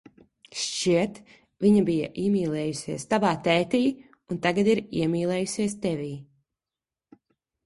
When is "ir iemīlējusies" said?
4.75-5.79